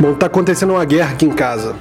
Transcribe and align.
Bom, 0.00 0.14
tá 0.14 0.24
acontecendo 0.24 0.72
uma 0.72 0.84
guerra 0.86 1.12
aqui 1.12 1.26
em 1.26 1.30
casa. 1.30 1.76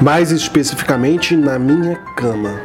Mais 0.00 0.30
especificamente 0.30 1.36
na 1.36 1.58
minha 1.58 1.94
cama. 2.16 2.58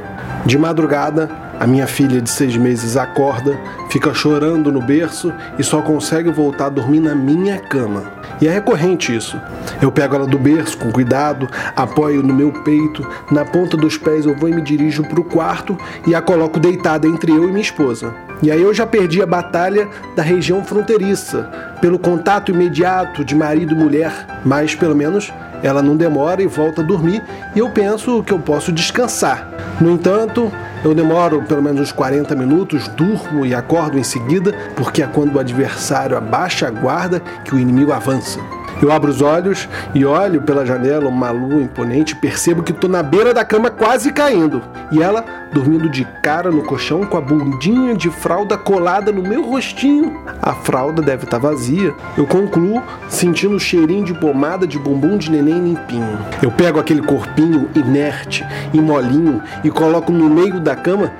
De 0.46 0.58
madrugada, 0.58 1.30
a 1.62 1.68
minha 1.68 1.86
filha 1.86 2.20
de 2.20 2.28
seis 2.28 2.58
meses 2.58 2.98
acorda, 2.98 3.56
fica 3.88 4.12
chorando 4.16 4.72
no 4.72 4.82
berço 4.82 5.32
e 5.60 5.64
só 5.64 5.80
consegue 5.80 6.32
voltar 6.32 6.66
a 6.66 6.70
dormir 6.70 7.00
na 7.00 7.14
minha 7.14 7.60
cama. 7.60 8.12
E 8.42 8.48
é 8.48 8.52
recorrente 8.52 9.16
isso. 9.16 9.40
Eu 9.80 9.92
pego 9.92 10.16
ela 10.16 10.26
do 10.26 10.40
berço 10.40 10.76
com 10.76 10.92
cuidado, 10.92 11.48
apoio 11.76 12.24
no 12.24 12.34
meu 12.34 12.52
peito, 12.52 13.08
na 13.30 13.46
ponta 13.46 13.78
dos 13.78 13.96
pés 13.96 14.26
eu 14.26 14.36
vou 14.36 14.50
e 14.50 14.56
me 14.56 14.62
dirijo 14.64 15.04
para 15.04 15.22
o 15.22 15.24
quarto 15.24 15.78
e 16.08 16.16
a 16.16 16.22
coloco 16.22 16.60
deitada 16.60 17.08
entre 17.08 17.32
eu 17.32 17.44
e 17.44 17.52
minha 17.52 17.62
esposa. 17.62 18.12
E 18.42 18.50
aí 18.50 18.64
eu 18.64 18.74
já 18.74 18.88
perdi 18.88 19.22
a 19.22 19.28
batalha 19.28 19.88
da 20.16 20.24
região 20.24 20.64
fronteiriça, 20.66 21.44
pelo 21.80 22.00
contato 22.00 22.50
imediato 22.50 23.24
de 23.24 23.36
marido 23.36 23.76
e 23.76 23.78
mulher, 23.78 24.42
mas 24.44 24.74
pelo 24.74 24.96
menos 24.96 25.32
ela 25.62 25.84
não 25.84 25.96
demora 25.96 26.42
e 26.42 26.48
volta 26.48 26.82
a 26.82 26.84
dormir 26.84 27.22
e 27.56 27.60
eu 27.60 27.70
penso 27.70 28.24
que 28.24 28.34
eu 28.34 28.40
posso 28.40 28.72
descansar. 28.72 29.48
No 29.80 29.92
entanto, 29.92 30.52
eu 30.84 30.96
demoro 30.96 31.44
pelo 31.44 31.62
menos 31.62 31.82
uns 31.82 31.92
40 31.92 32.36
minutos, 32.36 32.88
durmo 32.90 33.46
e 33.46 33.54
acordo 33.54 33.98
em 33.98 34.04
seguida, 34.04 34.54
porque 34.76 35.04
é 35.04 35.08
quando 35.08 35.36
o 35.36 35.40
adversário 35.40 36.18
abaixa 36.18 36.68
a 36.68 36.72
guarda 36.72 37.20
que 37.46 37.54
o 37.54 37.60
inimigo 37.60 37.92
avança. 37.92 38.40
Eu 38.82 38.92
abro 38.92 39.10
os 39.10 39.22
olhos 39.22 39.68
e 39.94 40.06
olho 40.06 40.42
pela 40.42 40.66
janela 40.66 41.08
uma 41.08 41.32
lua 41.32 41.62
imponente 41.62 42.16
percebo 42.16 42.64
que 42.64 42.72
estou 42.72 42.90
na 42.90 43.02
beira 43.02 43.34
da 43.34 43.44
cama 43.44 43.70
quase 43.70 44.12
caindo. 44.12 44.62
E 44.92 45.02
ela 45.02 45.24
dormindo 45.54 45.90
de 45.90 46.06
cara 46.24 46.50
no 46.50 46.64
colchão 46.64 47.06
com 47.06 47.18
a 47.18 47.22
bundinha 47.22 47.96
de 47.96 48.10
fralda 48.10 48.58
colada 48.58 49.12
no 49.12 49.22
meu 49.22 49.44
rostinho. 49.44 50.22
A 50.42 50.54
fralda 50.54 51.02
deve 51.02 51.26
estar 51.26 51.40
tá 51.40 51.48
vazia. 51.50 51.94
Eu 52.18 52.26
concluo 52.26 52.82
sentindo 53.10 53.56
o 53.56 53.60
cheirinho 53.60 54.06
de 54.06 54.14
pomada 54.14 54.66
de 54.66 54.80
bumbum 54.80 55.18
de 55.18 55.32
neném 55.32 55.60
limpinho. 55.60 56.20
Eu 56.42 56.52
pego 56.52 56.80
aquele 56.80 57.02
corpinho 57.02 57.70
inerte 57.76 58.46
e 58.74 58.80
molinho 58.80 59.42
e 59.64 59.70
coloco 59.70 60.12
no 60.12 60.30
meio 60.30 60.60
da 60.60 60.76
cama 60.76 61.12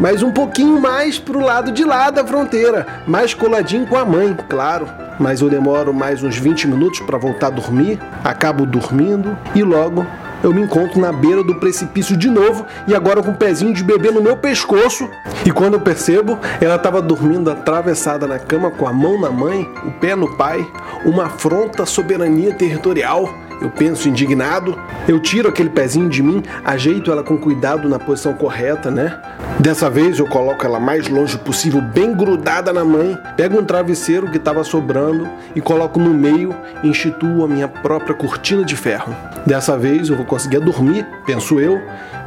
mas 0.00 0.22
um 0.22 0.30
pouquinho 0.30 0.80
mais 0.80 1.18
pro 1.18 1.40
lado 1.40 1.72
de 1.72 1.84
lá 1.84 2.10
da 2.10 2.24
fronteira, 2.24 2.86
mais 3.06 3.34
coladinho 3.34 3.86
com 3.86 3.96
a 3.96 4.04
mãe, 4.04 4.36
claro. 4.48 4.88
Mas 5.18 5.40
eu 5.40 5.50
demoro 5.50 5.92
mais 5.92 6.22
uns 6.22 6.36
20 6.36 6.68
minutos 6.68 7.00
para 7.00 7.18
voltar 7.18 7.48
a 7.48 7.50
dormir, 7.50 7.98
acabo 8.22 8.64
dormindo 8.64 9.36
e 9.54 9.64
logo 9.64 10.06
eu 10.42 10.54
me 10.54 10.60
encontro 10.60 11.00
na 11.00 11.12
beira 11.12 11.42
do 11.42 11.56
precipício 11.56 12.16
de 12.16 12.30
novo 12.30 12.64
e 12.86 12.94
agora 12.94 13.22
com 13.22 13.30
o 13.30 13.32
um 13.32 13.36
pezinho 13.36 13.74
de 13.74 13.82
bebê 13.82 14.10
no 14.10 14.22
meu 14.22 14.36
pescoço. 14.36 15.08
E 15.44 15.50
quando 15.50 15.74
eu 15.74 15.80
percebo, 15.80 16.38
ela 16.60 16.76
estava 16.76 17.02
dormindo 17.02 17.50
atravessada 17.50 18.26
na 18.26 18.38
cama 18.38 18.70
com 18.70 18.86
a 18.86 18.92
mão 18.92 19.20
na 19.20 19.30
mãe, 19.30 19.68
o 19.84 19.90
pé 19.90 20.14
no 20.14 20.36
pai, 20.36 20.64
uma 21.04 21.26
afronta 21.26 21.82
à 21.82 21.86
soberania 21.86 22.54
territorial 22.54 23.28
eu 23.60 23.70
penso 23.70 24.08
indignado, 24.08 24.78
eu 25.08 25.18
tiro 25.18 25.48
aquele 25.48 25.68
pezinho 25.68 26.08
de 26.08 26.22
mim, 26.22 26.42
ajeito 26.64 27.10
ela 27.10 27.24
com 27.24 27.36
cuidado 27.36 27.88
na 27.88 27.98
posição 27.98 28.32
correta, 28.32 28.90
né? 28.90 29.20
Dessa 29.58 29.90
vez 29.90 30.18
eu 30.20 30.26
coloco 30.26 30.64
ela 30.64 30.78
mais 30.78 31.08
longe 31.08 31.36
possível, 31.36 31.80
bem 31.80 32.14
grudada 32.14 32.72
na 32.72 32.84
mãe, 32.84 33.18
pego 33.36 33.58
um 33.58 33.64
travesseiro 33.64 34.30
que 34.30 34.36
estava 34.36 34.62
sobrando 34.62 35.28
e 35.56 35.60
coloco 35.60 35.98
no 35.98 36.14
meio 36.14 36.54
e 36.84 36.88
instituo 36.88 37.44
a 37.44 37.48
minha 37.48 37.66
própria 37.66 38.14
cortina 38.14 38.64
de 38.64 38.76
ferro. 38.76 39.14
Dessa 39.44 39.76
vez 39.76 40.08
eu 40.08 40.16
vou 40.16 40.24
conseguir 40.24 40.60
dormir, 40.60 41.04
penso 41.26 41.58
eu, 41.58 41.80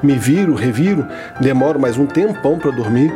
me 0.04 0.18
viro, 0.18 0.54
reviro, 0.54 1.08
demoro 1.40 1.80
mais 1.80 1.98
um 1.98 2.06
tempão 2.06 2.60
para 2.60 2.72
dormir. 2.72 3.14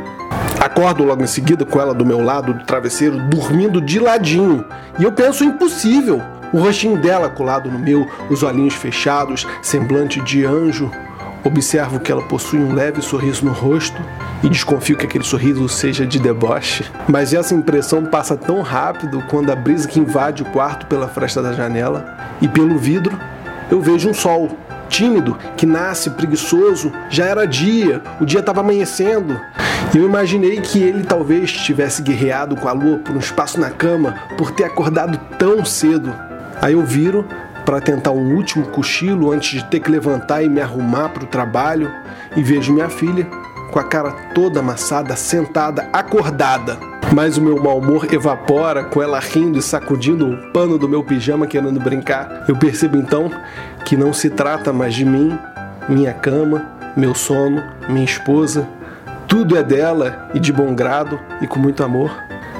Acordo 0.65 1.03
logo 1.03 1.21
em 1.21 1.27
seguida 1.27 1.63
com 1.63 1.79
ela 1.79 1.93
do 1.93 2.03
meu 2.03 2.19
lado 2.19 2.51
do 2.51 2.65
travesseiro, 2.65 3.19
dormindo 3.29 3.79
de 3.79 3.99
ladinho. 3.99 4.65
E 4.97 5.03
eu 5.03 5.11
penso 5.11 5.43
impossível. 5.43 6.19
O 6.51 6.57
rostinho 6.57 6.97
dela 6.97 7.29
colado 7.29 7.69
no 7.69 7.77
meu, 7.77 8.07
os 8.31 8.41
olhinhos 8.41 8.73
fechados, 8.73 9.45
semblante 9.61 10.19
de 10.21 10.43
anjo. 10.43 10.89
Observo 11.43 11.99
que 11.99 12.11
ela 12.11 12.23
possui 12.23 12.57
um 12.57 12.73
leve 12.73 12.99
sorriso 13.03 13.45
no 13.45 13.51
rosto 13.51 14.01
e 14.41 14.49
desconfio 14.49 14.97
que 14.97 15.05
aquele 15.05 15.23
sorriso 15.23 15.69
seja 15.69 16.03
de 16.03 16.17
deboche. 16.17 16.83
Mas 17.07 17.31
essa 17.31 17.53
impressão 17.53 18.03
passa 18.03 18.35
tão 18.35 18.63
rápido 18.63 19.23
quando 19.29 19.51
a 19.51 19.55
brisa 19.55 19.87
que 19.87 19.99
invade 19.99 20.41
o 20.41 20.47
quarto 20.47 20.87
pela 20.87 21.07
fresta 21.07 21.43
da 21.43 21.53
janela 21.53 22.17
e 22.41 22.47
pelo 22.47 22.75
vidro 22.79 23.15
eu 23.69 23.79
vejo 23.81 24.09
um 24.09 24.15
sol 24.15 24.49
tímido 24.89 25.37
que 25.55 25.67
nasce 25.67 26.09
preguiçoso. 26.09 26.91
Já 27.07 27.25
era 27.25 27.45
dia, 27.45 28.01
o 28.19 28.25
dia 28.25 28.39
estava 28.39 28.61
amanhecendo. 28.61 29.39
Eu 29.95 30.03
imaginei 30.03 30.59
que 30.59 30.83
ele 30.83 31.05
talvez 31.05 31.53
tivesse 31.53 32.01
guerreado 32.01 32.57
com 32.57 32.67
a 32.67 32.73
lua 32.73 32.97
por 32.97 33.15
um 33.15 33.19
espaço 33.19 33.57
na 33.57 33.69
cama 33.69 34.13
por 34.37 34.51
ter 34.51 34.65
acordado 34.65 35.17
tão 35.39 35.63
cedo. 35.63 36.13
Aí 36.61 36.73
eu 36.73 36.83
viro 36.83 37.25
para 37.65 37.79
tentar 37.79 38.11
um 38.11 38.35
último 38.35 38.67
cochilo 38.67 39.31
antes 39.31 39.61
de 39.61 39.69
ter 39.69 39.79
que 39.79 39.89
levantar 39.89 40.43
e 40.43 40.49
me 40.49 40.59
arrumar 40.59 41.07
para 41.09 41.23
o 41.23 41.27
trabalho 41.27 41.89
e 42.35 42.43
vejo 42.43 42.73
minha 42.73 42.89
filha 42.89 43.25
com 43.71 43.79
a 43.79 43.85
cara 43.85 44.11
toda 44.33 44.59
amassada, 44.59 45.15
sentada, 45.15 45.87
acordada. 45.93 46.77
Mas 47.13 47.37
o 47.37 47.41
meu 47.41 47.55
mau 47.63 47.77
humor 47.77 48.05
evapora 48.13 48.83
com 48.83 49.01
ela 49.01 49.19
rindo 49.19 49.59
e 49.59 49.61
sacudindo 49.61 50.29
o 50.29 50.51
pano 50.51 50.77
do 50.77 50.89
meu 50.89 51.05
pijama 51.05 51.47
querendo 51.47 51.79
brincar. 51.79 52.43
Eu 52.49 52.57
percebo 52.57 52.97
então 52.97 53.31
que 53.85 53.95
não 53.95 54.11
se 54.11 54.29
trata 54.29 54.73
mais 54.73 54.93
de 54.93 55.05
mim, 55.05 55.39
minha 55.87 56.11
cama, 56.11 56.65
meu 56.97 57.15
sono, 57.15 57.63
minha 57.87 58.03
esposa. 58.03 58.67
Tudo 59.27 59.57
é 59.57 59.63
dela 59.63 60.29
e 60.33 60.39
de 60.39 60.53
bom 60.53 60.73
grado 60.75 61.19
e 61.41 61.47
com 61.47 61.59
muito 61.59 61.83
amor. 61.83 62.11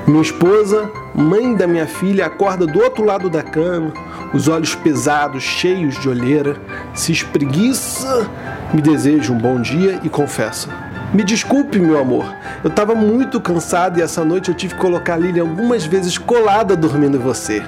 Minha 0.08 0.22
esposa, 0.22 0.90
mãe 1.16 1.56
da 1.56 1.66
minha 1.66 1.88
filha, 1.88 2.26
acorda 2.26 2.68
do 2.68 2.80
outro 2.80 3.04
lado 3.04 3.30
da 3.30 3.42
cama, 3.42 3.92
os 4.34 4.48
olhos 4.48 4.76
pesados, 4.76 5.42
cheios 5.42 6.00
de 6.00 6.08
olheira, 6.08 6.58
se 6.94 7.12
espreguiça, 7.12 8.30
me 8.74 8.82
deseja 8.82 9.32
um 9.32 9.38
bom 9.38 9.60
dia 9.60 10.00
e 10.04 10.10
confessa: 10.10 10.70
Me 11.14 11.24
desculpe, 11.24 11.80
meu 11.80 12.00
amor, 12.00 12.26
eu 12.64 12.70
estava 12.70 12.94
muito 12.94 13.42
cansado 13.42 14.00
e 14.00 14.02
essa 14.02 14.24
noite 14.24 14.50
eu 14.50 14.56
tive 14.56 14.76
que 14.76 14.82
colocar 14.82 15.16
a 15.16 15.18
Lilian 15.18 15.44
algumas 15.44 15.86
vezes 15.86 16.18
colada 16.18 16.76
dormindo 16.76 17.18
em 17.18 17.22
você. 17.22 17.64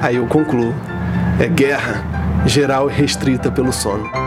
Aí 0.00 0.16
eu 0.16 0.26
concluo: 0.26 0.74
é 1.40 1.48
guerra 1.48 2.04
geral 2.46 2.88
e 2.90 2.92
restrita 2.92 3.50
pelo 3.50 3.72
sono. 3.72 4.23